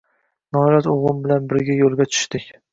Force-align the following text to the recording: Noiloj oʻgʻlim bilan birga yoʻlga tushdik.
Noiloj 0.57 0.79
oʻgʻlim 0.95 1.21
bilan 1.27 1.47
birga 1.53 1.79
yoʻlga 1.85 2.11
tushdik. 2.17 2.53